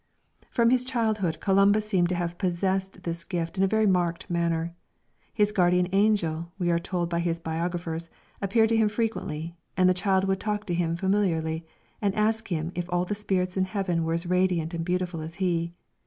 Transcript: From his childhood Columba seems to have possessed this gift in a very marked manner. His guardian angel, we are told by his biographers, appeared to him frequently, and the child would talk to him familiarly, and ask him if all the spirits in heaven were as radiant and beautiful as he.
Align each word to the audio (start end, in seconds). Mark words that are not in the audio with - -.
From 0.49 0.71
his 0.71 0.83
childhood 0.83 1.39
Columba 1.39 1.79
seems 1.79 2.09
to 2.09 2.15
have 2.15 2.39
possessed 2.39 3.03
this 3.03 3.23
gift 3.23 3.55
in 3.59 3.63
a 3.63 3.67
very 3.67 3.85
marked 3.85 4.27
manner. 4.31 4.73
His 5.31 5.51
guardian 5.51 5.87
angel, 5.91 6.51
we 6.57 6.71
are 6.71 6.79
told 6.79 7.07
by 7.07 7.19
his 7.19 7.37
biographers, 7.39 8.09
appeared 8.41 8.69
to 8.69 8.75
him 8.77 8.89
frequently, 8.89 9.53
and 9.77 9.87
the 9.87 9.93
child 9.93 10.23
would 10.27 10.39
talk 10.39 10.65
to 10.65 10.73
him 10.73 10.95
familiarly, 10.95 11.67
and 12.01 12.15
ask 12.15 12.47
him 12.47 12.71
if 12.73 12.91
all 12.91 13.05
the 13.05 13.13
spirits 13.13 13.57
in 13.57 13.65
heaven 13.65 14.03
were 14.03 14.13
as 14.15 14.25
radiant 14.25 14.73
and 14.73 14.83
beautiful 14.83 15.21
as 15.21 15.35
he. 15.35 15.71